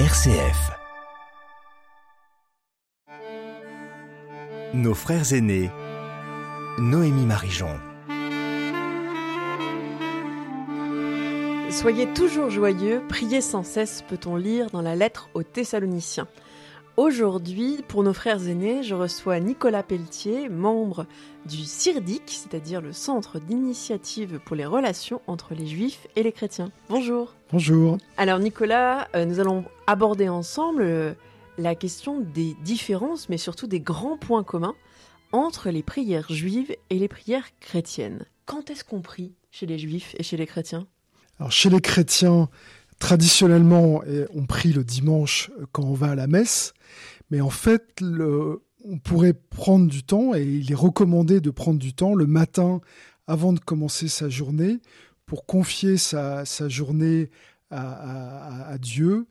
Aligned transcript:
RCF. 0.00 0.72
Nos 4.74 4.92
frères 4.92 5.32
aînés. 5.32 5.70
Noémie 6.78 7.26
Marijon. 7.26 7.78
Soyez 11.70 12.08
toujours 12.12 12.50
joyeux, 12.50 13.04
priez 13.08 13.40
sans 13.40 13.62
cesse, 13.62 14.02
peut-on 14.08 14.34
lire 14.34 14.68
dans 14.70 14.82
la 14.82 14.96
lettre 14.96 15.28
aux 15.32 15.44
Thessaloniciens. 15.44 16.26
Aujourd'hui, 16.96 17.80
pour 17.88 18.04
nos 18.04 18.12
frères 18.12 18.46
aînés, 18.46 18.84
je 18.84 18.94
reçois 18.94 19.40
Nicolas 19.40 19.82
Pelletier, 19.82 20.48
membre 20.48 21.06
du 21.44 21.64
CIRDIC, 21.64 22.22
c'est-à-dire 22.26 22.80
le 22.80 22.92
Centre 22.92 23.40
d'initiative 23.40 24.38
pour 24.44 24.54
les 24.54 24.64
relations 24.64 25.20
entre 25.26 25.54
les 25.54 25.66
juifs 25.66 26.06
et 26.14 26.22
les 26.22 26.30
chrétiens. 26.30 26.70
Bonjour. 26.88 27.34
Bonjour. 27.50 27.98
Alors 28.16 28.38
Nicolas, 28.38 29.08
euh, 29.16 29.24
nous 29.24 29.40
allons 29.40 29.64
aborder 29.88 30.28
ensemble 30.28 30.82
euh, 30.82 31.14
la 31.58 31.74
question 31.74 32.20
des 32.20 32.54
différences, 32.62 33.28
mais 33.28 33.38
surtout 33.38 33.66
des 33.66 33.80
grands 33.80 34.16
points 34.16 34.44
communs 34.44 34.76
entre 35.32 35.70
les 35.70 35.82
prières 35.82 36.32
juives 36.32 36.76
et 36.90 36.98
les 37.00 37.08
prières 37.08 37.48
chrétiennes. 37.58 38.24
Quand 38.46 38.70
est-ce 38.70 38.84
qu'on 38.84 39.02
prie 39.02 39.32
chez 39.50 39.66
les 39.66 39.78
juifs 39.78 40.14
et 40.16 40.22
chez 40.22 40.36
les 40.36 40.46
chrétiens? 40.46 40.86
Alors 41.40 41.50
chez 41.50 41.70
les 41.70 41.80
chrétiens, 41.80 42.48
traditionnellement, 42.98 44.02
on 44.34 44.46
prie 44.46 44.72
le 44.72 44.84
dimanche 44.84 45.50
quand 45.72 45.84
on 45.84 45.94
va 45.94 46.10
à 46.10 46.14
la 46.14 46.26
messe, 46.26 46.74
mais 47.30 47.40
en 47.40 47.50
fait, 47.50 48.00
on 48.84 48.98
pourrait 48.98 49.34
prendre 49.34 49.88
du 49.88 50.02
temps, 50.02 50.34
et 50.34 50.42
il 50.42 50.70
est 50.70 50.76
recommandé 50.76 51.40
de 51.40 51.50
prendre 51.50 51.78
du 51.78 51.94
temps 51.94 52.14
le 52.14 52.26
matin 52.26 52.80
avant 53.26 53.52
de 53.52 53.60
commencer 53.60 54.08
sa 54.08 54.28
journée 54.28 54.78
pour 55.26 55.46
confier 55.46 55.96
sa, 55.96 56.44
journée 56.68 57.30
à, 57.70 58.76
Dieu, 58.80 59.26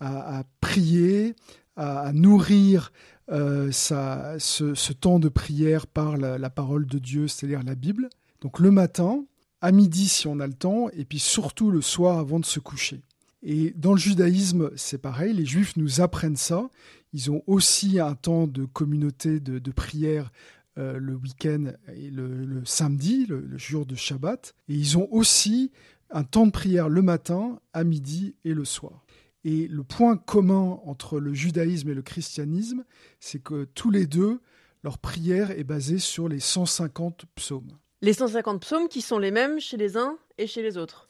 à, 0.00 0.44
prier, 0.60 1.34
à, 1.76 2.12
nourrir 2.12 2.92
euh, 3.30 3.72
ce, 3.72 4.92
temps 4.92 5.18
de 5.18 5.28
prière 5.28 5.86
par 5.86 6.16
la 6.16 6.50
parole 6.50 6.86
de 6.86 6.98
Dieu, 6.98 7.28
c'est-à-dire 7.28 7.62
la 7.62 7.74
Bible. 7.74 8.08
Donc 8.40 8.60
le 8.60 8.70
matin, 8.70 9.24
à 9.60 9.72
midi 9.72 10.08
si 10.08 10.26
on 10.26 10.38
a 10.38 10.46
le 10.46 10.52
temps, 10.52 10.88
et 10.90 11.04
puis 11.04 11.18
surtout 11.18 11.70
le 11.70 11.80
soir 11.80 12.18
avant 12.18 12.38
de 12.38 12.46
se 12.46 12.60
coucher. 12.60 13.02
Et 13.42 13.72
dans 13.76 13.92
le 13.92 13.98
judaïsme, 13.98 14.70
c'est 14.76 14.98
pareil, 14.98 15.32
les 15.32 15.46
juifs 15.46 15.76
nous 15.76 16.00
apprennent 16.00 16.36
ça. 16.36 16.68
Ils 17.12 17.30
ont 17.30 17.42
aussi 17.46 18.00
un 18.00 18.14
temps 18.14 18.46
de 18.46 18.64
communauté 18.64 19.40
de, 19.40 19.70
prière 19.70 20.32
euh, 20.76 20.98
le 20.98 21.14
week-end 21.14 21.72
et 21.94 22.10
le, 22.10 22.64
samedi, 22.64 23.26
le, 23.26 23.56
jour 23.56 23.86
de 23.86 23.94
Shabbat. 23.94 24.54
Et 24.68 24.74
ils 24.74 24.98
ont 24.98 25.08
aussi 25.12 25.70
un 26.10 26.24
temps 26.24 26.46
de 26.46 26.50
prière 26.50 26.88
le 26.88 27.02
matin, 27.02 27.60
à 27.72 27.84
midi 27.84 28.34
et 28.44 28.54
le 28.54 28.64
soir. 28.64 29.04
Et 29.44 29.68
le 29.68 29.84
point 29.84 30.16
commun 30.16 30.80
entre 30.84 31.20
le 31.20 31.32
judaïsme 31.32 31.90
et 31.90 31.94
le 31.94 32.02
christianisme, 32.02 32.84
c'est 33.20 33.42
que 33.42 33.64
tous 33.74 33.90
les 33.90 34.06
deux, 34.06 34.40
leur 34.82 34.98
prière 34.98 35.52
est 35.52 35.64
basée 35.64 35.98
sur 35.98 36.28
les 36.28 36.40
150 36.40 37.24
psaumes. 37.34 37.78
Les 38.02 38.12
150 38.12 38.60
psaumes 38.60 38.88
qui 38.88 39.00
sont 39.00 39.18
les 39.18 39.30
mêmes 39.30 39.60
chez 39.60 39.76
les 39.76 39.96
uns 39.96 40.18
et 40.38 40.46
chez 40.46 40.62
les 40.62 40.76
autres 40.76 41.07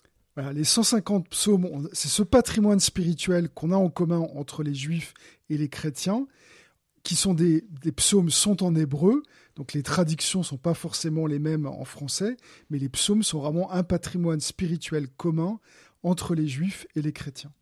les 0.53 0.65
150 0.65 1.29
psaumes, 1.29 1.89
c'est 1.93 2.09
ce 2.09 2.23
patrimoine 2.23 2.81
spirituel 2.81 3.49
qu'on 3.49 3.73
a 3.73 3.77
en 3.77 3.91
commun 3.91 4.27
entre 4.35 4.63
les 4.63 4.75
juifs 4.75 5.15
et 5.51 5.59
les 5.59 5.69
chrétiens, 5.69 6.27
qui 7.03 7.17
sont 7.17 7.35
des, 7.35 7.65
psaumes 7.97 8.31
sont 8.31 8.63
en 8.63 8.75
hébreu, 8.75 9.23
donc 9.57 9.73
les 9.73 9.83
traductions 9.83 10.43
sont 10.43 10.57
pas 10.57 10.75
forcément 10.75 11.27
les 11.27 11.39
mêmes 11.39 11.67
en 11.67 11.85
français, 11.85 12.37
mais 12.71 12.79
les 12.79 12.89
psaumes 12.89 13.23
sont 13.23 13.41
vraiment 13.41 13.73
un 13.73 13.83
patrimoine 13.83 14.41
spirituel 14.41 15.09
commun 15.09 15.59
entre 16.03 16.35
les 16.35 16.47
juifs 16.47 16.87
et 16.95 17.03
les 17.03 17.13
chrétiens. 17.13 17.53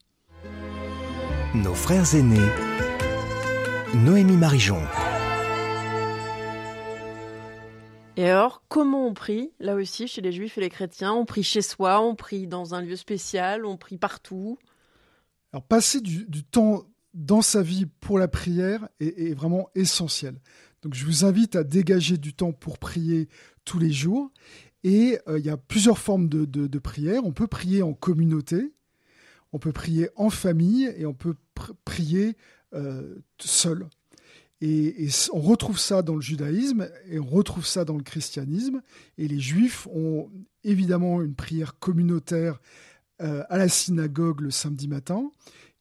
Nos 1.54 1.74
frères 1.74 2.14
aînés, 2.14 2.50
Noémie 3.94 4.36
Marijon. 4.36 4.82
Et 8.16 8.30
alors, 8.30 8.62
comment 8.68 9.06
on 9.06 9.12
prie 9.12 9.52
Là 9.60 9.74
aussi, 9.74 10.08
chez 10.08 10.22
les 10.22 10.32
juifs 10.32 10.56
et 10.56 10.62
les 10.62 10.70
chrétiens, 10.70 11.12
on 11.12 11.26
prie 11.26 11.42
chez 11.42 11.60
soi, 11.60 12.00
on 12.00 12.14
prie 12.14 12.46
dans 12.46 12.74
un 12.74 12.80
lieu 12.80 12.96
spécial, 12.96 13.66
on 13.66 13.76
prie 13.76 13.98
partout? 13.98 14.58
Alors, 15.52 15.62
passer 15.64 16.00
du, 16.00 16.26
temps 16.44 16.84
dans 17.12 17.42
sa 17.42 17.62
vie 17.62 17.84
pour 18.00 18.18
la 18.18 18.28
prière 18.28 18.88
est, 19.00 19.34
vraiment 19.34 19.68
essentiel. 19.74 20.40
Donc, 20.82 20.94
je 20.94 21.04
vous 21.04 21.26
invite 21.26 21.56
à 21.56 21.64
dégager 21.64 22.16
du 22.16 22.32
temps 22.32 22.52
pour 22.52 22.78
prier 22.78 23.28
tous 23.64 23.78
les 23.78 23.92
jours. 23.92 24.30
Et 24.82 25.18
euh, 25.28 25.38
il 25.38 25.44
y 25.44 25.50
a 25.50 25.56
plusieurs 25.58 25.98
formes 25.98 26.28
de, 26.28 26.78
prière. 26.78 27.24
On 27.24 27.32
peut 27.32 27.46
prier 27.46 27.82
en 27.82 27.92
communauté, 27.92 28.72
on 29.52 29.58
peut 29.58 29.72
prier 29.72 30.08
en 30.16 30.30
famille 30.30 30.92
et 30.96 31.04
on 31.04 31.14
peut 31.14 31.34
prier 31.84 32.36
euh, 32.72 33.16
seul. 33.38 33.88
Et, 34.60 35.08
on 35.32 35.40
retrouve 35.40 35.78
ça 35.78 36.02
dans 36.02 36.14
le 36.14 36.20
judaïsme 36.20 36.88
et 37.08 37.18
on 37.18 37.26
retrouve 37.26 37.66
ça 37.66 37.84
dans 37.84 37.96
le 37.96 38.02
christianisme. 38.02 38.82
Et 39.18 39.28
les 39.28 39.40
juifs 39.40 39.86
ont 39.88 40.30
évidemment 40.64 41.22
une 41.22 41.34
prière 41.34 41.78
communautaire 41.78 42.60
euh, 43.20 43.44
à 43.48 43.58
la 43.58 43.68
synagogue 43.68 44.40
le 44.40 44.50
samedi 44.50 44.88
matin. 44.88 45.30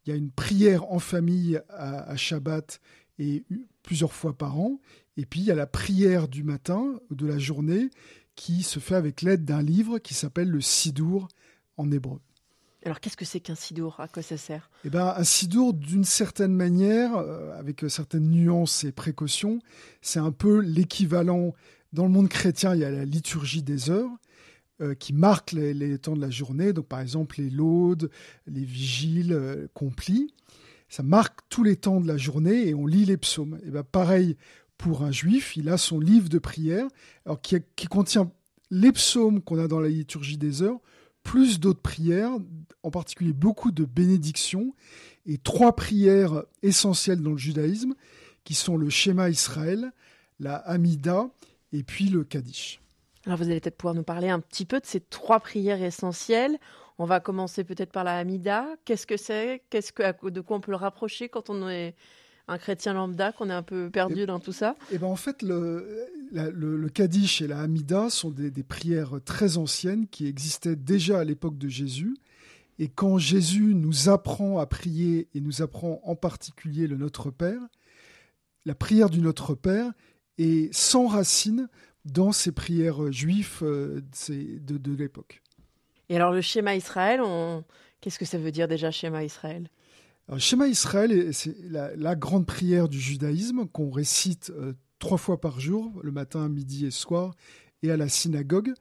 Il 0.06 0.10
y 0.10 0.14
a 0.14 0.16
une 0.16 0.32
prière 0.32 0.92
en 0.92 1.00
famille 1.00 1.62
à, 1.70 2.16
Shabbat 2.16 2.80
et 3.18 3.44
plusieurs 3.82 4.14
fois 4.14 4.38
par 4.38 4.60
an. 4.60 4.80
Et 5.18 5.26
puis 5.26 5.40
il 5.40 5.46
y 5.46 5.52
a 5.52 5.56
la 5.56 5.68
prière 5.68 6.28
du 6.28 6.44
matin, 6.44 7.00
de 7.10 7.26
la 7.26 7.40
journée, 7.40 7.90
qui 8.36 8.64
se 8.64 8.80
fait 8.80 8.96
avec 8.96 9.22
l'aide 9.22 9.46
d'un 9.46 9.62
livre 9.62 9.98
qui 10.00 10.14
s'appelle 10.14 10.50
le 10.50 10.62
Sidour 10.62 11.30
en 11.78 11.92
hébreu. 11.92 12.20
Alors 12.86 13.00
qu'est-ce 13.00 13.18
que 13.18 13.26
c'est 13.26 13.40
qu'un 13.40 13.56
sidour? 13.56 14.00
À 14.00 14.08
quoi 14.08 14.22
ça 14.22 14.38
sert? 14.38 14.70
Eh 14.86 14.92
ben, 14.92 15.16
Un 15.18 15.24
sidour, 15.24 15.74
d'une 15.74 16.04
certaine 16.04 16.54
manière, 16.54 17.18
euh, 17.18 17.58
avec 17.58 17.84
euh, 17.84 17.90
certaines 17.90 18.30
nuances 18.30 18.84
et 18.84 18.92
précautions, 18.92 19.60
c'est 20.02 20.20
un 20.20 20.32
peu 20.32 20.60
l'équivalent. 20.60 21.56
Dans 21.94 22.04
le 22.04 22.12
monde 22.12 22.30
chrétien, 22.30 22.76
il 22.76 22.82
y 22.82 22.86
a 22.86 22.92
la 22.92 23.06
liturgie 23.06 23.64
des 23.64 23.90
heures 23.90 24.12
euh, 24.82 24.94
qui 24.94 25.14
marque 25.14 25.52
les, 25.52 25.98
temps 25.98 26.16
de 26.16 26.22
la 26.22 26.30
journée. 26.30 26.74
Donc 26.74 26.86
par 26.86 27.00
exemple 27.00 27.42
les 27.42 27.50
laudes, 27.50 28.12
les 28.46 28.64
vigiles 28.64 29.68
complis. 29.74 30.32
Ça 30.88 31.02
marque 31.02 31.40
tous 31.50 31.64
les 31.64 31.78
temps 31.78 32.00
de 32.00 32.08
la 32.08 32.18
journée 32.18 32.68
et 32.68 32.76
on 32.76 32.86
lit 32.86 33.06
les 33.06 33.18
psaumes. 33.18 33.60
Eh 33.66 33.72
ben, 33.72 33.84
pareil 33.84 34.38
pour 34.78 35.04
un 35.04 35.12
juif, 35.12 35.58
il 35.58 35.70
a 35.70 35.78
son 35.78 36.00
livre 36.00 36.30
de 36.30 36.38
prière 36.38 36.86
alors 37.26 37.42
qui 37.42 37.88
contient 37.90 38.30
les 38.70 38.92
psaumes 38.92 39.42
qu'on 39.42 39.58
a 39.58 39.68
dans 39.68 39.80
la 39.80 39.88
liturgie 39.90 40.38
des 40.38 40.62
heures, 40.62 40.80
plus 41.26 41.60
d'autres 41.60 41.82
prières, 41.82 42.38
en 42.84 42.92
particulier 42.92 43.34
beaucoup 43.34 43.72
de 43.72 43.84
bénédictions, 43.84 44.74
et 45.26 45.40
trois 45.40 45.76
prières 45.76 46.44
essentielles 46.62 47.22
dans 47.22 47.32
le 47.32 47.38
judaïsme, 47.38 47.96
qui 48.46 48.54
sont 48.54 48.78
le 48.78 48.90
Shema 48.90 49.30
Israël, 49.30 49.92
la 50.40 50.56
Hamida 50.56 51.28
et 51.74 51.84
puis 51.84 52.06
le 52.06 52.24
Kaddish. 52.24 52.80
Alors 53.26 53.40
vous 53.40 53.46
allez 53.46 53.60
peut-être 53.60 53.76
pouvoir 53.76 53.96
nous 53.96 54.04
parler 54.04 54.30
un 54.30 54.40
petit 54.40 54.66
peu 54.66 54.80
de 54.80 54.86
ces 54.86 55.00
trois 55.00 55.40
prières 55.40 55.82
essentielles. 55.82 56.60
On 57.00 57.06
va 57.06 57.20
commencer 57.20 57.64
peut-être 57.64 57.92
par 57.92 58.04
la 58.04 58.20
Hamida. 58.20 58.68
Qu'est-ce 58.86 59.08
que 59.08 59.18
c'est? 59.18 59.64
Qu'est-ce 59.72 59.92
que 59.92 60.30
de 60.30 60.42
quoi 60.42 60.58
on 60.58 60.62
peut 60.62 60.72
le 60.72 60.78
rapprocher 60.78 61.28
quand 61.28 61.50
on 61.50 61.68
est 61.68 61.96
un 62.48 62.58
chrétien 62.58 62.94
lambda, 62.94 63.32
qu'on 63.32 63.50
est 63.50 63.54
un 63.54 63.64
peu 63.64 63.90
perdu 63.90 64.26
dans 64.26 64.40
tout 64.40 64.52
ça 64.52 64.76
Eh 64.92 64.98
ben 64.98 65.08
en 65.08 65.16
fait, 65.16 65.42
le, 65.42 66.08
le, 66.32 66.90
Kaddish 66.90 67.42
et 67.42 67.48
la 67.48 67.60
Hamida 67.62 68.10
sont 68.10 68.30
des, 68.30 68.52
prières 68.64 69.20
très 69.24 69.58
anciennes 69.58 70.08
qui 70.08 70.28
existaient 70.28 70.76
déjà 70.76 71.20
à 71.20 71.24
l'époque 71.24 71.58
de 71.58 71.68
Jésus. 71.68 72.18
Et 72.78 72.88
quand 72.88 73.18
Jésus 73.18 73.74
nous 73.74 74.10
apprend 74.10 74.60
à 74.60 74.66
prier 74.66 75.30
et 75.34 75.40
nous 75.40 75.62
apprend 75.62 76.02
en 76.04 76.16
particulier 76.16 76.88
le 76.88 76.98
Notre 76.98 77.32
Père, 77.32 77.62
la 78.66 78.76
prière 78.76 79.10
du 79.10 79.22
Notre 79.22 79.56
Père 79.56 79.92
est 80.38 80.74
sans 80.74 81.08
racine 81.08 81.70
dans 82.04 82.32
ces 82.32 82.52
prières 82.52 83.12
juives 83.12 83.60
euh, 83.64 84.02
de, 84.30 84.78
de 84.78 84.94
l'époque. 84.94 85.42
Et 86.10 86.16
alors 86.16 86.32
le 86.32 86.42
schéma 86.42 86.76
Israël, 86.76 87.22
qu'est-ce 88.02 88.20
que 88.20 88.26
ça 88.26 88.38
veut 88.38 88.52
dire 88.52 88.68
déjà 88.68 88.92
schéma 88.92 89.24
Israël? 89.24 89.70
Alors, 90.28 90.40
Shema 90.40 90.68
Israël, 90.68 91.34
c'est 91.34 91.56
la, 91.70 92.16
grande 92.16 92.48
prière 92.48 92.90
du 92.90 93.00
judaïsme 93.00 93.68
qu'on 93.68 93.92
récite 93.92 94.52
euh, 94.56 94.74
trois 94.98 95.20
fois 95.20 95.40
par 95.40 95.60
jour, 95.60 95.92
le 96.02 96.12
matin, 96.12 96.50
midi 96.50 96.88
et 96.88 96.92
soir, 96.92 97.36
et 97.84 97.92
à 97.92 97.98
la 97.98 98.10
synagogue. 98.10 98.74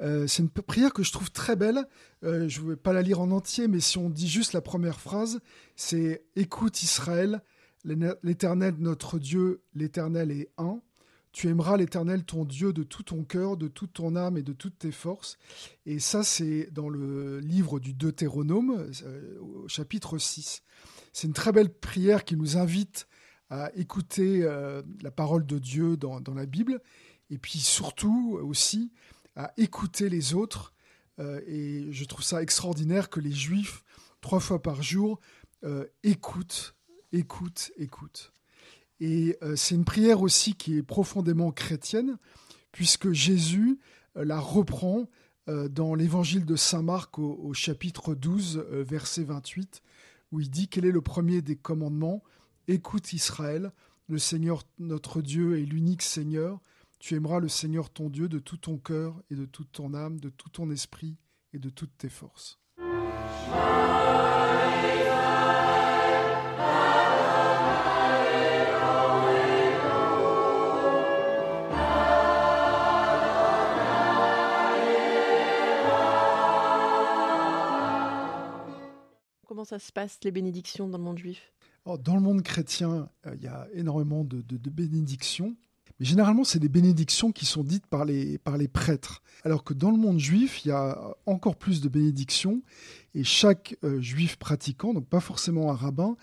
Euh, 0.00 0.26
c'est 0.26 0.42
une 0.42 0.50
prière 0.50 0.92
que 0.92 1.04
je 1.04 1.12
trouve 1.12 1.30
très 1.30 1.54
belle. 1.54 1.86
Euh, 2.24 2.48
je 2.48 2.60
ne 2.60 2.70
vais 2.70 2.76
pas 2.76 2.92
la 2.92 3.02
lire 3.02 3.20
en 3.20 3.30
entier, 3.30 3.68
mais 3.68 3.78
si 3.78 3.98
on 3.98 4.10
dit 4.10 4.28
juste 4.28 4.52
la 4.52 4.62
première 4.62 4.98
phrase, 4.98 5.40
c'est 5.76 6.24
Écoute 6.34 6.82
Israël, 6.82 7.40
l'Éternel 7.84 8.74
notre 8.78 9.20
Dieu, 9.20 9.62
l'Éternel 9.74 10.32
est 10.32 10.50
un. 10.58 10.80
Tu 11.32 11.48
aimeras 11.48 11.76
l'Éternel 11.76 12.24
ton 12.24 12.44
Dieu 12.44 12.72
de 12.72 12.82
tout 12.82 13.04
ton 13.04 13.22
cœur, 13.22 13.56
de 13.56 13.68
toute 13.68 13.92
ton 13.92 14.16
âme 14.16 14.36
et 14.36 14.42
de 14.42 14.52
toutes 14.52 14.78
tes 14.78 14.90
forces. 14.90 15.38
Et 15.86 15.98
ça, 16.00 16.24
c'est 16.24 16.68
dans 16.72 16.88
le 16.88 17.38
livre 17.38 17.78
du 17.78 17.94
Deutéronome, 17.94 18.90
au 19.40 19.68
chapitre 19.68 20.18
6. 20.18 20.62
C'est 21.12 21.26
une 21.26 21.32
très 21.32 21.52
belle 21.52 21.72
prière 21.72 22.24
qui 22.24 22.36
nous 22.36 22.56
invite 22.56 23.06
à 23.50 23.74
écouter 23.74 24.42
euh, 24.42 24.82
la 25.02 25.10
parole 25.10 25.44
de 25.44 25.58
Dieu 25.58 25.96
dans, 25.96 26.22
la 26.34 26.46
Bible, 26.46 26.80
et 27.30 27.38
puis 27.38 27.58
surtout 27.58 28.38
aussi 28.42 28.92
à 29.36 29.52
écouter 29.56 30.08
les 30.08 30.34
autres. 30.34 30.72
Euh, 31.18 31.40
et 31.46 31.92
je 31.92 32.04
trouve 32.04 32.24
ça 32.24 32.42
extraordinaire 32.42 33.10
que 33.10 33.20
les 33.20 33.32
Juifs, 33.32 33.82
trois 34.20 34.40
fois 34.40 34.62
par 34.62 34.82
jour, 34.82 35.20
euh, 35.64 35.84
écoute, 36.04 36.76
écoute, 37.12 37.72
écoute. 37.76 38.32
Et 39.00 39.36
euh, 39.42 39.56
c'est 39.56 39.74
une 39.74 39.84
prière 39.84 40.22
aussi 40.22 40.54
qui 40.54 40.76
est 40.76 40.82
profondément 40.82 41.50
chrétienne, 41.50 42.18
puisque 42.72 43.12
Jésus 43.12 43.78
la 44.14 44.40
reprend 44.40 45.08
dans 45.46 45.94
l'évangile 45.94 46.44
de 46.44 46.54
Saint 46.54 46.82
Marc 46.82 47.18
au, 47.18 47.52
chapitre 47.54 48.14
12, 48.14 48.58
verset 48.70 49.24
28, 49.24 49.82
où 50.30 50.40
il 50.40 50.50
dit 50.50 50.68
quel 50.68 50.84
est 50.84 50.92
le 50.92 51.00
premier 51.00 51.42
des 51.42 51.56
commandements? 51.56 52.22
Écoute 52.68 53.12
Israël, 53.12 53.72
le 54.08 54.18
Seigneur 54.18 54.64
notre 54.78 55.22
Dieu 55.22 55.58
est 55.58 55.64
l'unique 55.64 56.02
Seigneur. 56.02 56.60
Tu 56.98 57.14
aimeras 57.14 57.38
le 57.38 57.48
Seigneur 57.48 57.90
ton 57.90 58.10
Dieu 58.10 58.28
de 58.28 58.38
tout 58.38 58.58
ton 58.58 58.76
cœur 58.76 59.20
et 59.30 59.34
de 59.34 59.46
toute 59.46 59.72
ton 59.72 59.94
âme, 59.94 60.20
de 60.20 60.28
tout 60.28 60.50
ton 60.50 60.70
esprit 60.70 61.16
et 61.52 61.58
de 61.58 61.70
toutes 61.70 61.96
tes 61.96 62.08
forces. 62.08 62.58
Comment 79.60 79.66
ça 79.66 79.78
se 79.78 79.92
passe, 79.92 80.18
les 80.24 80.30
bénédictions 80.30 80.88
dans 80.88 80.96
le 80.96 81.04
monde 81.04 81.18
juif? 81.18 81.52
Dans 81.84 82.14
le 82.14 82.20
monde 82.22 82.42
chrétien, 82.42 83.10
euh, 83.26 83.34
il 83.36 83.42
y 83.42 83.46
a 83.46 83.68
énormément 83.74 84.24
de 84.24 84.40
bénédictions. 84.70 85.54
Mais 86.00 86.06
généralement, 86.06 86.44
c'est 86.44 86.58
des 86.58 86.70
bénédictions 86.70 87.30
qui 87.30 87.44
sont 87.44 87.62
dites 87.62 87.86
par 87.86 88.06
les, 88.06 88.38
par 88.38 88.56
les 88.56 88.68
prêtres. 88.68 89.22
Alors 89.44 89.64
que 89.64 89.74
dans 89.74 89.90
le 89.90 89.98
monde 89.98 90.18
juif, 90.18 90.64
il 90.64 90.68
y 90.68 90.72
a 90.72 90.98
encore 91.26 91.56
plus 91.56 91.82
de 91.82 91.90
bénédictions 91.90 92.62
et 93.14 93.22
chaque 93.22 93.76
euh, 93.84 94.00
juif 94.00 94.36
pratiquant, 94.36 94.94
donc 94.94 95.06
pas 95.06 95.20
forcément 95.20 95.70
un 95.70 95.74
rabbin, 95.74 96.16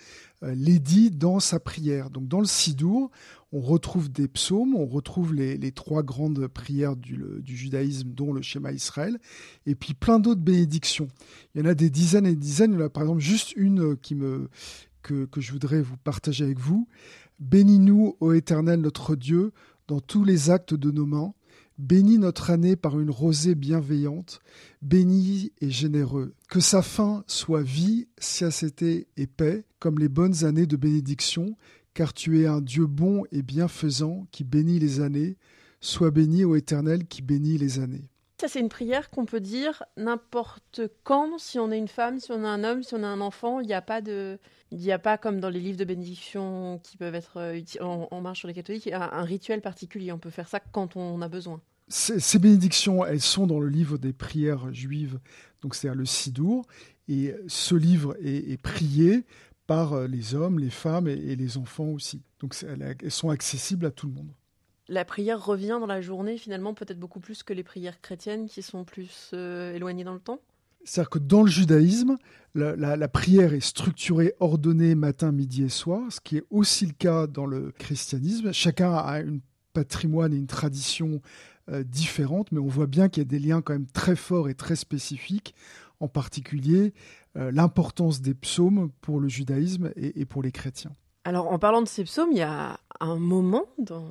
euh, 0.44 0.54
les 0.56 0.80
dit 0.80 1.12
dans 1.12 1.40
sa 1.40 1.60
prière. 1.60 2.10
Donc 2.10 2.28
dans 2.28 2.40
le 2.40 2.46
Sidour, 2.46 3.12
on 3.52 3.62
retrouve 3.62 4.10
des 4.10 4.28
psaumes, 4.28 4.76
on 4.76 4.86
retrouve 4.86 5.36
les, 5.36 5.58
les 5.58 5.72
trois 5.72 6.02
grandes 6.02 6.48
prières 6.48 6.96
du, 6.96 7.24
du, 7.42 7.56
judaïsme, 7.56 8.10
dont 8.10 8.34
le 8.34 8.42
schéma 8.42 8.72
Israël, 8.72 9.20
et 9.68 9.76
puis 9.76 9.94
plein 9.94 10.20
d'autres 10.20 10.42
bénédictions. 10.42 11.08
Il 11.54 11.62
y 11.62 11.64
en 11.64 11.70
a 11.70 11.76
des 11.76 11.90
dizaines 11.92 12.26
et 12.26 12.32
des 12.32 12.36
dizaines. 12.36 12.74
Il 12.74 12.80
y 12.80 12.84
en 12.84 12.86
a 12.86 12.90
par 12.90 13.04
exemple 13.04 13.22
juste 13.22 13.54
une 13.56 13.96
qui 13.98 14.16
me, 14.16 14.50
que, 15.02 15.26
que 15.26 15.40
je 15.40 15.52
voudrais 15.52 15.82
vous 15.82 15.98
partager 15.98 16.44
avec 16.44 16.60
vous. 16.60 16.88
Bénis-nous, 17.40 18.16
ô 18.20 18.34
Éternel 18.34 18.82
notre 18.82 19.16
Dieu, 19.16 19.52
dans 19.88 20.00
tous 20.00 20.24
les 20.24 20.50
actes 20.50 20.74
de 20.74 20.92
nos 20.92 21.06
mains. 21.06 21.34
Bénis 21.78 22.18
notre 22.18 22.50
année 22.50 22.76
par 22.76 23.00
une 23.00 23.12
rosée 23.12 23.54
bienveillante, 23.54 24.40
bénis 24.82 25.52
et 25.62 25.70
généreux. 25.70 26.34
Que 26.50 26.60
sa 26.60 26.82
fin 26.82 27.24
soit 27.28 27.62
vie, 27.62 28.08
siacété 28.18 29.08
et 29.16 29.28
paix, 29.28 29.64
comme 29.78 30.00
les 30.00 30.10
bonnes 30.10 30.44
années 30.44 30.66
de 30.66 30.76
bénédiction, 30.76 31.56
car 31.94 32.14
tu 32.14 32.42
es 32.42 32.48
un 32.48 32.62
Dieu 32.62 32.88
bon 32.88 33.26
et 33.32 33.44
bienfaisant 33.44 34.26
qui 34.32 34.44
bénit 34.44 34.80
les 34.80 35.02
années. 35.02 35.38
Sois 35.80 36.10
béni, 36.10 36.44
ô 36.44 36.56
Éternel, 36.56 37.06
qui 37.06 37.22
bénit 37.22 37.60
les 37.60 37.78
années. 37.78 38.10
Ça, 38.40 38.48
c'est 38.48 38.60
une 38.60 38.70
prière 38.70 39.10
qu'on 39.10 39.26
peut 39.26 39.40
dire 39.40 39.82
n'importe 39.98 40.82
quand, 41.04 41.40
si 41.40 41.58
on 41.58 41.72
est 41.72 41.78
une 41.78 41.88
femme, 41.88 42.20
si 42.20 42.32
on 42.32 42.44
a 42.44 42.48
un 42.48 42.64
homme, 42.64 42.84
si 42.84 42.94
on 42.94 43.02
a 43.02 43.08
un 43.08 43.20
enfant. 43.20 43.62
Il 43.62 43.68
n'y 43.68 43.74
a 43.74 43.82
pas 43.82 44.00
de, 44.00 44.38
il 44.72 44.78
n'y 44.78 44.92
a 44.92 45.00
pas 45.00 45.18
comme 45.18 45.40
dans 45.40 45.50
les 45.50 45.60
livres 45.60 45.80
de 45.80 45.86
bénédiction 45.86 46.80
qui 46.84 46.98
peuvent 46.98 47.16
être 47.16 47.38
euh, 47.38 47.62
en, 47.82 48.22
marche 48.22 48.40
sur 48.40 48.48
les 48.48 48.54
catholiques, 48.54 48.88
un, 48.92 49.24
rituel 49.24 49.62
particulier. 49.62 50.12
On 50.12 50.20
peut 50.20 50.30
faire 50.30 50.48
ça 50.48 50.60
quand 50.60 50.96
on 50.96 51.20
a 51.24 51.28
besoin. 51.28 51.62
Ces, 51.88 52.38
bénédictions, 52.38 53.04
elles 53.04 53.22
sont 53.22 53.48
dans 53.48 53.60
le 53.60 53.70
livre 53.70 53.98
des 53.98 54.14
prières 54.14 54.72
juives, 54.72 55.20
donc 55.62 55.74
c'est-à-dire 55.74 55.98
le 55.98 56.06
Sidour, 56.06 56.66
et 57.08 57.34
ce 57.48 57.74
livre 57.74 58.16
est, 58.22 58.62
prié 58.62 59.24
par 59.66 59.94
euh, 59.94 60.06
les 60.06 60.36
hommes, 60.36 60.60
les 60.60 60.70
femmes 60.70 61.08
et, 61.08 61.36
les 61.36 61.58
enfants 61.58 61.88
aussi. 61.88 62.22
Donc 62.40 62.56
elles 62.62 63.12
sont 63.12 63.30
accessibles 63.30 63.86
à 63.86 63.92
tout 63.92 64.06
le 64.06 64.14
monde 64.14 64.32
la 64.90 65.06
prière 65.06 65.44
revient 65.44 65.78
dans 65.80 65.88
la 65.88 66.02
journée 66.02 66.38
finalement 66.38 66.74
peut-être 66.74 67.00
beaucoup 67.00 67.20
plus 67.20 67.44
que 67.44 67.54
les 67.54 67.64
prières 67.64 68.02
chrétiennes 68.02 68.48
qui 68.48 68.62
sont 68.62 68.84
plus 68.84 69.32
euh, 69.34 69.74
éloignées 69.74 70.04
dans 70.04 70.14
le 70.14 70.20
temps? 70.20 70.40
C'est-à-dire 70.84 71.10
que 71.10 71.20
dans 71.20 71.44
le 71.44 71.50
judaïsme, 71.50 72.16
la, 72.56 73.08
prière 73.10 73.54
est 73.54 73.60
structurée, 73.60 74.34
ordonnée 74.40 74.96
matin, 74.96 75.34
midi 75.34 75.64
et 75.64 75.70
soir, 75.70 76.02
ce 76.10 76.22
qui 76.22 76.38
est 76.38 76.44
aussi 76.50 76.86
le 76.86 76.94
cas 76.94 77.28
dans 77.28 77.46
le 77.46 77.72
christianisme. 77.72 78.54
Chacun 78.54 78.94
a 78.94 79.20
un 79.20 79.40
patrimoine 79.74 80.34
et 80.34 80.38
une 80.38 80.48
tradition 80.48 81.22
euh, 81.70 81.84
différente, 81.84 82.54
mais 82.54 82.60
on 82.60 82.68
voit 82.68 82.88
bien 82.88 83.10
qu'il 83.10 83.22
y 83.22 83.26
a 83.26 83.30
des 83.30 83.40
liens 83.40 83.62
quand 83.62 83.74
même 83.74 83.88
très 83.88 84.16
forts 84.16 84.48
et 84.48 84.56
très 84.56 84.78
spécifiques, 84.78 85.56
en 86.00 86.08
particulier 86.08 86.94
euh, 87.36 87.52
l'importance 87.52 88.22
des 88.22 88.34
psaumes 88.34 88.90
pour 89.02 89.20
le 89.20 89.28
judaïsme 89.28 89.92
et 89.98 90.24
pour 90.24 90.42
les 90.42 90.54
chrétiens. 90.54 90.96
Alors, 91.28 91.52
en 91.52 91.60
parlant 91.60 91.82
de 91.82 91.90
ces 91.90 92.06
psaumes, 92.06 92.30
il 92.32 92.38
y 92.38 92.42
a 92.42 92.80
un 93.00 93.18
moment 93.18 93.66
dans, 93.78 94.08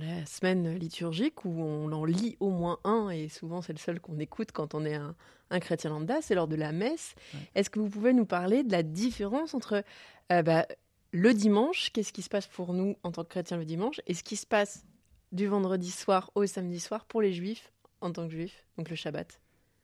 la 0.00 0.24
semaine 0.26 0.74
liturgique 0.74 1.44
où 1.44 1.62
on 1.62 1.90
en 1.92 2.04
lit 2.04 2.36
au 2.40 2.50
moins 2.50 2.78
un, 2.84 3.10
et 3.10 3.28
souvent 3.28 3.62
c'est 3.62 3.72
le 3.72 3.78
seul 3.78 4.00
qu'on 4.00 4.18
écoute 4.18 4.52
quand 4.52 4.74
on 4.74 4.84
est 4.84 4.94
un, 4.94 5.14
chrétien 5.60 5.90
lambda, 5.90 6.20
c'est 6.20 6.34
lors 6.34 6.48
de 6.48 6.56
la 6.56 6.72
messe. 6.72 7.14
Est-ce 7.54 7.70
que 7.70 7.78
vous 7.78 7.88
pouvez 7.88 8.12
nous 8.12 8.26
parler 8.26 8.62
de 8.62 8.72
la 8.72 8.82
différence 8.82 9.54
entre 9.54 9.84
euh, 10.32 10.42
bah, 10.42 10.66
le 11.12 11.34
dimanche, 11.34 11.90
qu'est-ce 11.92 12.12
qui 12.12 12.22
se 12.22 12.28
passe 12.28 12.46
pour 12.46 12.72
nous 12.72 12.96
en 13.02 13.12
tant 13.12 13.24
que 13.24 13.30
chrétiens 13.30 13.56
le 13.56 13.64
dimanche, 13.64 14.00
et 14.06 14.14
ce 14.14 14.22
qui 14.22 14.36
se 14.36 14.46
passe 14.46 14.84
du 15.32 15.46
vendredi 15.46 15.90
soir 15.90 16.30
au 16.34 16.46
samedi 16.46 16.80
soir 16.80 17.04
pour 17.04 17.22
les 17.22 17.32
juifs 17.32 17.72
en 18.00 18.12
tant 18.12 18.26
que 18.26 18.32
juifs, 18.32 18.64
donc 18.76 18.90
le 18.90 18.96
Shabbat? 18.96 19.40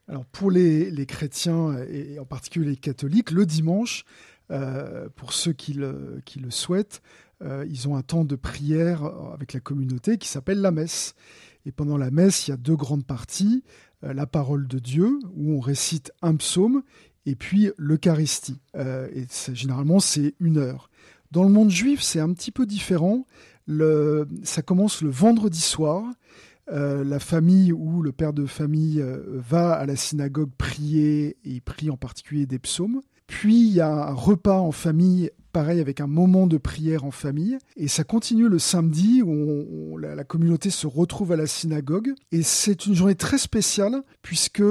Alors 0.08 0.24
pour 0.26 0.50
les, 0.50 0.90
les, 0.90 1.06
chrétiens 1.06 1.78
et 1.88 2.18
en 2.18 2.24
particulier 2.24 2.70
les 2.70 2.76
catholiques, 2.76 3.30
le 3.30 3.46
dimanche, 3.46 4.04
euh, 4.50 5.08
pour 5.16 5.32
ceux 5.32 5.52
qui 5.52 5.72
le, 5.72 6.20
qui 6.26 6.38
le 6.38 6.50
souhaitent, 6.50 7.00
euh, 7.42 7.66
ils 7.68 7.88
ont 7.88 7.96
un 7.96 8.02
temps 8.02 8.24
de 8.24 8.36
prière 8.36 9.04
avec 9.34 9.52
la 9.52 9.60
communauté 9.60 10.18
qui 10.18 10.28
s'appelle 10.28 10.60
la 10.60 10.70
messe. 10.70 11.14
Et 11.66 11.72
pendant 11.72 11.96
la 11.96 12.10
messe, 12.10 12.46
il 12.46 12.50
y 12.50 12.54
a 12.54 12.56
deux 12.56 12.76
grandes 12.76 13.04
parties, 13.06 13.62
euh, 14.04 14.12
la 14.12 14.26
parole 14.26 14.66
de 14.66 14.78
Dieu, 14.78 15.18
où 15.34 15.52
on 15.52 15.60
récite 15.60 16.12
un 16.22 16.36
psaume, 16.36 16.82
et 17.24 17.36
puis 17.36 17.70
l'Eucharistie. 17.76 18.58
et 18.74 19.26
généralement, 19.52 20.00
c'est 20.00 20.34
une 20.40 20.58
heure. 20.58 20.90
Dans 21.30 21.44
le 21.44 21.50
monde 21.50 21.70
juif, 21.70 22.02
c'est 22.02 22.18
un 22.18 22.32
petit 22.32 22.50
peu 22.50 22.66
différent. 22.66 23.26
Ça 24.42 24.62
commence 24.62 25.02
le 25.02 25.10
vendredi 25.10 25.60
soir. 25.60 26.02
la 26.66 27.18
famille 27.20 27.72
ou 27.72 28.02
le 28.02 28.10
père 28.10 28.32
de 28.32 28.44
famille 28.44 29.00
va 29.34 29.72
à 29.74 29.86
la 29.86 29.94
synagogue 29.94 30.50
prier, 30.58 31.36
et 31.44 31.60
prie 31.60 31.90
en 31.90 31.96
particulier 31.96 32.44
des 32.44 32.58
psaumes. 32.58 33.00
Puis 33.28 33.68
il 33.68 33.72
y 33.72 33.80
a 33.80 34.08
un 34.08 34.12
repas 34.12 34.58
en 34.58 34.72
famille, 34.72 35.30
pareil 35.52 35.80
avec 35.80 36.00
un 36.00 36.06
moment 36.06 36.46
de 36.46 36.56
prière 36.56 37.04
en 37.04 37.10
famille. 37.10 37.58
Et 37.76 37.88
ça 37.88 38.04
continue 38.04 38.48
le 38.48 38.58
samedi 38.58 39.22
où 39.22 39.98
la, 39.98 40.24
communauté 40.24 40.70
se 40.70 40.86
retrouve 40.86 41.32
à 41.32 41.36
la 41.36 41.46
synagogue. 41.46 42.12
Et 42.32 42.42
c'est 42.42 42.86
une 42.86 42.94
journée 42.94 43.14
très 43.14 43.38
spéciale 43.38 44.02
puisque 44.22 44.62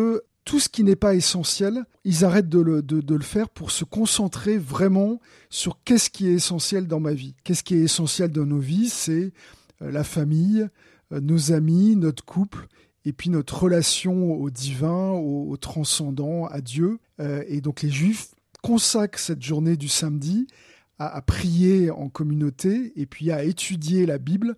tout 0.44 0.60
ce 0.60 0.70
qui 0.70 0.84
n'est 0.84 0.96
pas 0.96 1.14
essentiel, 1.14 1.84
ils 2.04 2.26
arrêtent 2.26 2.50
de 2.50 2.60
le, 2.60 2.82
de 2.82 3.16
le, 3.16 3.24
faire 3.24 3.50
pour 3.50 3.72
se 3.72 3.86
concentrer 3.86 4.58
vraiment 4.58 5.22
sur 5.50 5.78
qu'est-ce 5.84 6.10
qui 6.10 6.28
est 6.28 6.34
essentiel 6.34 6.88
dans 6.88 7.00
ma 7.00 7.14
vie. 7.14 7.36
Qu'est-ce 7.44 7.64
qui 7.64 7.76
est 7.76 7.82
essentiel 7.82 8.32
dans 8.32 8.46
nos 8.46 8.60
vies 8.60 8.90
C'est 8.90 9.34
euh, 9.82 9.92
la 9.92 10.04
famille, 10.04 10.68
euh, 11.12 11.22
nos 11.22 11.52
amis, 11.52 11.96
notre 11.96 12.26
couple 12.26 12.68
et 13.06 13.14
puis 13.14 13.30
notre 13.30 13.64
relation 13.64 14.34
au 14.34 14.50
divin, 14.50 15.12
au, 15.12 15.56
transcendant, 15.58 16.46
à 16.46 16.62
Dieu. 16.62 17.00
Euh, 17.20 17.44
et 17.48 17.62
donc 17.62 17.82
les 17.82 17.90
Juifs 17.90 18.30
consacre 18.62 19.20
cette 19.20 19.42
journée 19.42 19.76
du 19.76 19.88
samedi 19.88 20.48
à, 21.08 21.22
prier 21.22 21.90
en 21.92 22.10
communauté 22.10 22.94
et 22.96 23.06
puis 23.06 23.32
à 23.32 23.44
étudier 23.44 24.06
la 24.06 24.18
Bible, 24.18 24.56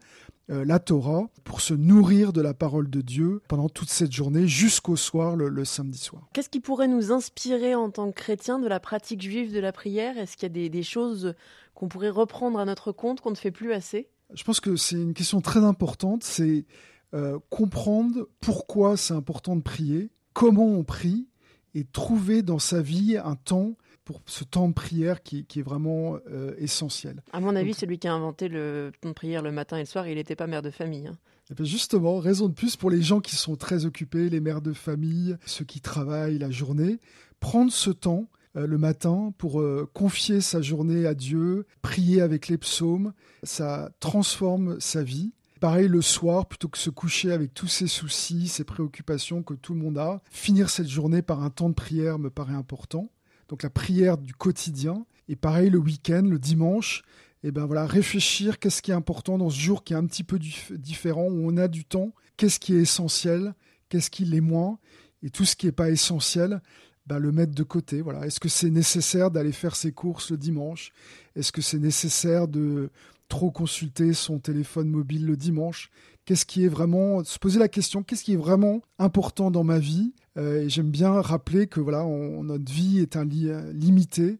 euh, 0.49 0.65
la 0.65 0.79
Torah, 0.79 1.29
pour 1.45 1.61
se 1.61 1.73
nourrir 1.73 2.33
de 2.33 2.41
la 2.41 2.53
parole 2.53 2.89
de 2.89 3.01
Dieu 3.01 3.41
pendant 3.47 3.69
toute 3.69 3.89
cette 3.89 4.11
journée 4.11 4.47
jusqu'au 4.47 4.95
soir, 4.95 5.35
le, 5.35 5.65
samedi 5.65 5.97
soir. 5.97 6.27
Qu'est-ce 6.33 6.49
qui 6.49 6.59
pourrait 6.59 6.89
nous 6.89 7.11
inspirer 7.11 7.75
en 7.75 7.89
tant 7.89 8.11
que 8.11 8.15
chrétiens 8.15 8.59
de 8.59 8.67
la 8.67 8.79
pratique 8.79 9.21
juive 9.21 9.53
de 9.53 9.59
la 9.59 9.71
prière? 9.71 10.17
Est-ce 10.17 10.35
qu'il 10.35 10.57
y 10.57 10.65
a 10.65 10.69
des, 10.69 10.83
choses 10.83 11.33
qu'on 11.75 11.87
pourrait 11.87 12.09
reprendre 12.09 12.59
à 12.59 12.65
notre 12.65 12.91
compte 12.91 13.21
qu'on 13.21 13.31
ne 13.31 13.35
fait 13.35 13.51
plus 13.51 13.71
assez? 13.71 14.09
Je 14.33 14.43
pense 14.43 14.59
que 14.59 14.75
c'est 14.75 14.95
une 14.95 15.13
question 15.13 15.39
très 15.39 15.63
importante, 15.63 16.23
c'est 16.23 16.65
euh, 17.13 17.39
comprendre 17.49 18.27
pourquoi 18.41 18.97
c'est 18.97 19.13
important 19.13 19.55
de 19.55 19.61
prier, 19.61 20.09
comment 20.33 20.65
on 20.65 20.83
prie, 20.83 21.27
et 21.73 21.83
trouver 21.83 22.41
dans 22.41 22.59
sa 22.59 22.81
vie 22.81 23.17
un 23.17 23.35
temps 23.35 23.75
pour 24.05 24.21
ce 24.25 24.43
temps 24.43 24.67
de 24.67 24.73
prière 24.73 25.23
qui, 25.23 25.45
est 25.55 25.61
vraiment 25.61 26.17
euh, 26.29 26.53
essentiel. 26.57 27.23
À 27.31 27.39
mon 27.39 27.55
avis, 27.55 27.73
celui 27.73 27.99
qui 27.99 28.07
a 28.07 28.13
inventé 28.13 28.49
le 28.49 28.91
temps 29.01 29.09
de 29.09 29.13
prière 29.13 29.41
le 29.41 29.51
matin 29.51 29.77
et 29.77 29.81
le 29.81 29.85
soir, 29.85 30.07
il 30.07 30.15
n'était 30.15 30.35
pas 30.35 30.47
mère 30.47 30.61
de 30.61 30.71
famille. 30.71 31.07
Hein. 31.07 31.17
Eh 31.51 31.55
ben, 31.55 31.65
justement, 31.65 32.19
raison 32.19 32.47
de 32.47 32.53
plus 32.53 32.75
pour 32.75 32.89
les 32.89 33.01
gens 33.01 33.19
qui 33.19 33.35
sont 33.35 33.55
très 33.55 33.85
occupés, 33.85 34.29
les 34.29 34.39
mères 34.39 34.61
de 34.61 34.73
famille, 34.73 35.37
ceux 35.45 35.65
qui 35.65 35.81
travaillent 35.81 36.37
la 36.37 36.51
journée, 36.51 36.99
prendre 37.39 37.71
ce 37.71 37.91
temps 37.91 38.27
euh, 38.55 38.67
le 38.67 38.77
matin 38.77 39.33
pour 39.37 39.59
euh, 39.59 39.89
confier 39.93 40.39
sa 40.41 40.61
journée 40.61 41.05
à 41.05 41.13
Dieu, 41.13 41.65
prier 41.81 42.21
avec 42.21 42.47
les 42.47 42.57
psaumes, 42.57 43.13
ça 43.43 43.89
transforme 43.99 44.79
sa 44.79 45.03
vie. 45.03 45.33
Pareil 45.63 45.87
le 45.87 46.01
soir, 46.01 46.45
plutôt 46.45 46.67
que 46.67 46.77
se 46.77 46.89
coucher 46.89 47.31
avec 47.31 47.53
tous 47.53 47.69
ses 47.69 47.87
soucis, 47.87 48.49
ses 48.49 48.65
préoccupations 48.65 49.43
que 49.43 49.53
tout 49.53 49.73
le 49.73 49.79
monde 49.79 49.97
a, 49.97 50.21
finir 50.29 50.69
cette 50.69 50.89
journée 50.89 51.21
par 51.21 51.41
un 51.41 51.49
temps 51.49 51.69
de 51.69 51.73
prière 51.73 52.19
me 52.19 52.29
paraît 52.29 52.53
important. 52.53 53.09
donc 53.47 53.63
la 53.63 53.69
prière 53.69 54.17
du 54.17 54.33
quotidien. 54.33 55.05
Et 55.29 55.37
pareil, 55.37 55.69
le 55.69 55.77
week-end, 55.77 56.23
le 56.23 56.37
dimanche, 56.37 57.03
et 57.43 57.47
eh 57.47 57.51
ben 57.51 57.65
voilà, 57.65 57.85
réfléchir 57.85 58.59
qu'est-ce 58.59 58.81
qui 58.81 58.91
est 58.91 58.93
important 58.93 59.37
dans 59.37 59.49
ce 59.49 59.57
jour 59.57 59.85
qui 59.85 59.93
est 59.93 59.95
un 59.95 60.05
petit 60.05 60.25
peu 60.25 60.37
différent, 60.37 61.27
où 61.29 61.49
on 61.49 61.55
a 61.55 61.69
du 61.69 61.85
temps, 61.85 62.11
qu'est-ce 62.35 62.59
qui 62.59 62.75
est 62.75 62.81
essentiel, 62.81 63.53
qu'est-ce 63.87 64.11
qui 64.11 64.25
l'est 64.25 64.41
moins, 64.41 64.79
et 65.21 65.29
tout 65.29 65.45
ce 65.45 65.55
qui 65.55 65.67
n'est 65.67 65.71
pas 65.71 65.91
essentiel, 65.91 66.61
ben 67.05 67.19
le 67.19 67.31
mettre 67.31 67.53
de 67.53 67.63
côté. 67.63 68.01
Voilà. 68.01 68.25
Est-ce 68.25 68.41
que 68.41 68.49
c'est 68.49 68.69
nécessaire 68.69 69.31
d'aller 69.31 69.53
faire 69.53 69.77
ses 69.77 69.93
courses 69.93 70.31
le 70.31 70.37
dimanche? 70.37 70.91
Est-ce 71.35 71.53
que 71.53 71.61
c'est 71.61 71.79
nécessaire 71.79 72.47
de 72.47 72.89
trop 73.27 73.51
consulter 73.51 74.13
son 74.13 74.39
téléphone 74.39 74.89
mobile 74.89 75.25
le 75.25 75.37
dimanche? 75.37 75.89
Qu'est-ce 76.25 76.45
qui 76.45 76.63
est 76.63 76.69
vraiment 76.69 77.23
se 77.23 77.37
poser 77.39 77.59
la 77.59 77.67
question 77.67 78.03
Qu'est-ce 78.03 78.23
qui 78.23 78.33
est 78.33 78.37
vraiment 78.37 78.81
important 78.99 79.51
dans 79.51 79.63
ma 79.63 79.79
vie? 79.79 80.13
Euh, 80.37 80.63
Et 80.63 80.69
j'aime 80.69 80.89
bien 80.89 81.21
rappeler 81.21 81.67
que 81.67 81.79
voilà, 81.79 82.03
notre 82.05 82.71
vie 82.71 82.99
est 82.99 83.17
un 83.17 83.25
limité. 83.25 84.37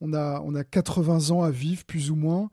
On 0.00 0.12
a 0.12 0.40
on 0.44 0.54
a 0.54 0.64
80 0.64 1.30
ans 1.30 1.42
à 1.42 1.50
vivre 1.50 1.84
plus 1.84 2.10
ou 2.10 2.16
moins. 2.16 2.50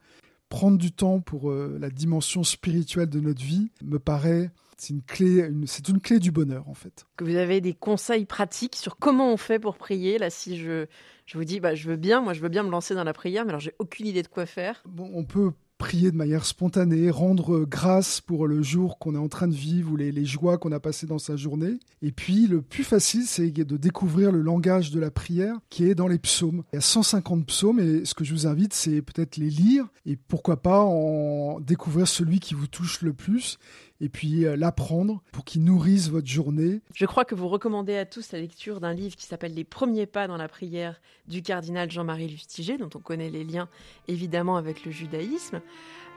Prendre 0.49 0.77
du 0.77 0.91
temps 0.91 1.19
pour 1.19 1.51
euh, 1.51 1.77
la 1.79 1.89
dimension 1.89 2.43
spirituelle 2.43 3.09
de 3.09 3.19
notre 3.19 3.43
vie 3.43 3.69
me 3.83 3.99
paraît 3.99 4.51
c'est 4.77 4.93
une 4.93 5.01
clé, 5.01 5.49
c'est 5.65 5.89
une 5.89 5.99
clé 5.99 6.19
du 6.19 6.31
bonheur 6.31 6.69
en 6.69 6.73
fait. 6.75 7.07
Que 7.17 7.23
vous 7.23 7.35
avez 7.35 7.61
des 7.61 7.73
conseils 7.73 8.25
pratiques 8.25 8.75
sur 8.75 8.97
comment 8.97 9.33
on 9.33 9.37
fait 9.37 9.59
pour 9.59 9.75
prier? 9.75 10.19
Là, 10.19 10.29
si 10.29 10.57
je, 10.57 10.85
je 11.25 11.37
vous 11.37 11.43
dis, 11.45 11.59
bah, 11.59 11.73
je 11.73 11.89
veux 11.89 11.95
bien, 11.95 12.21
moi, 12.21 12.33
je 12.33 12.41
veux 12.41 12.49
bien 12.49 12.63
me 12.63 12.69
lancer 12.69 12.93
dans 12.93 13.03
la 13.03 13.13
prière, 13.13 13.43
mais 13.43 13.49
alors 13.49 13.59
j'ai 13.59 13.73
aucune 13.79 14.05
idée 14.05 14.21
de 14.21 14.27
quoi 14.27 14.45
faire. 14.45 14.83
Bon, 14.87 15.09
on 15.13 15.23
peut 15.23 15.51
prier 15.77 16.11
de 16.11 16.17
manière 16.17 16.45
spontanée, 16.45 17.09
rendre 17.11 17.65
grâce 17.65 18.21
pour 18.21 18.47
le 18.47 18.61
jour 18.61 18.97
qu'on 18.99 19.15
est 19.15 19.19
en 19.19 19.27
train 19.27 19.47
de 19.47 19.53
vivre 19.53 19.91
ou 19.91 19.95
les, 19.95 20.25
joies 20.25 20.57
qu'on 20.57 20.71
a 20.71 20.79
passées 20.79 21.05
dans 21.07 21.19
sa 21.19 21.35
journée. 21.35 21.79
Et 22.01 22.11
puis 22.11 22.47
le 22.47 22.61
plus 22.61 22.83
facile, 22.83 23.23
c'est 23.25 23.51
de 23.51 23.77
découvrir 23.77 24.31
le 24.31 24.41
langage 24.41 24.91
de 24.91 24.99
la 24.99 25.11
prière 25.11 25.55
qui 25.69 25.85
est 25.85 25.95
dans 25.95 26.07
les 26.07 26.19
psaumes. 26.19 26.63
Il 26.73 26.77
y 26.77 26.79
a 26.79 26.81
150 26.81 27.45
psaumes 27.45 27.79
et 27.79 28.05
ce 28.05 28.13
que 28.13 28.23
je 28.23 28.33
vous 28.33 28.47
invite, 28.47 28.73
c'est 28.73 29.01
peut-être 29.01 29.37
les 29.37 29.49
lire 29.49 29.87
et 30.05 30.15
pourquoi 30.15 30.61
pas 30.61 30.81
en 30.81 31.59
découvrir 31.59 32.07
celui 32.07 32.39
qui 32.39 32.53
vous 32.53 32.67
touche 32.67 33.01
le 33.01 33.13
plus 33.13 33.57
et 34.01 34.09
puis 34.09 34.45
euh, 34.45 34.55
l'apprendre 34.55 35.21
pour 35.31 35.45
qu'il 35.45 35.63
nourrisse 35.63 36.09
votre 36.09 36.27
journée. 36.27 36.81
Je 36.93 37.05
crois 37.05 37.25
que 37.25 37.35
vous 37.35 37.47
recommandez 37.47 37.95
à 37.97 38.05
tous 38.05 38.31
la 38.31 38.39
lecture 38.39 38.79
d'un 38.79 38.93
livre 38.93 39.15
qui 39.15 39.25
s'appelle 39.25 39.53
Les 39.53 39.63
premiers 39.63 40.05
pas 40.05 40.27
dans 40.27 40.37
la 40.37 40.47
prière 40.47 40.99
du 41.27 41.41
cardinal 41.41 41.89
Jean-Marie 41.91 42.27
Lustiger, 42.27 42.77
dont 42.77 42.89
on 42.95 42.99
connaît 42.99 43.29
les 43.29 43.43
liens 43.43 43.69
évidemment 44.07 44.57
avec 44.57 44.85
le 44.85 44.91
judaïsme. 44.91 45.61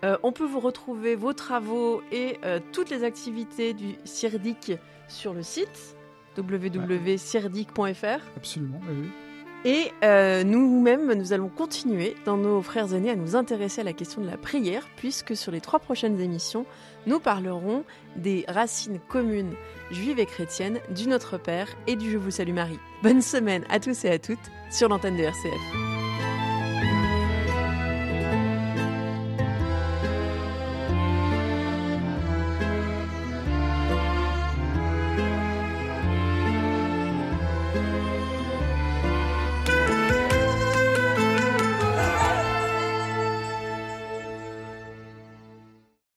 Euh, 0.04 0.16
on 0.22 0.32
peut 0.32 0.46
vous 0.46 0.60
retrouver 0.60 1.14
vos 1.14 1.32
travaux 1.32 2.02
et 2.10 2.38
euh, 2.44 2.58
toutes 2.72 2.90
les 2.90 3.04
activités 3.04 3.74
du 3.74 3.96
CIRDIC 4.04 4.72
sur 5.08 5.34
le 5.34 5.42
site 5.42 5.96
www.cirdic.fr. 6.38 8.20
Absolument, 8.36 8.80
oui. 8.88 9.08
Et 9.64 9.92
euh, 10.02 10.42
nous-mêmes, 10.42 11.12
nous 11.12 11.32
allons 11.34 11.48
continuer 11.48 12.16
dans 12.24 12.38
nos 12.38 12.62
frères 12.62 12.94
aînés 12.94 13.10
à 13.10 13.16
nous 13.16 13.36
intéresser 13.36 13.82
à 13.82 13.84
la 13.84 13.92
question 13.92 14.22
de 14.22 14.26
la 14.26 14.38
prière, 14.38 14.86
puisque 14.96 15.36
sur 15.36 15.52
les 15.52 15.60
trois 15.60 15.78
prochaines 15.78 16.18
émissions, 16.18 16.64
nous 17.06 17.20
parlerons 17.20 17.84
des 18.16 18.44
racines 18.48 19.00
communes 19.08 19.54
juives 19.90 20.18
et 20.18 20.26
chrétiennes 20.26 20.80
du 20.94 21.08
Notre 21.08 21.36
Père 21.36 21.68
et 21.86 21.96
du 21.96 22.10
Je 22.10 22.16
vous 22.16 22.30
salue 22.30 22.54
Marie. 22.54 22.80
Bonne 23.02 23.22
semaine 23.22 23.64
à 23.68 23.80
tous 23.80 24.04
et 24.04 24.10
à 24.10 24.18
toutes 24.18 24.38
sur 24.70 24.88
l'antenne 24.88 25.16
de 25.16 25.22
RCF. 25.22 25.89